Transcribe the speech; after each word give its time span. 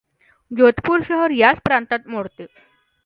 जोधपूर 0.51 1.01
शहर 1.07 1.31
याच 1.31 1.57
प्रांतात 1.63 2.07
मोडते. 2.07 2.45